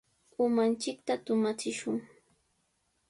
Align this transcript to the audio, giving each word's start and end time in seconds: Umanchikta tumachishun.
Umanchikta 0.45 1.13
tumachishun. 1.25 1.97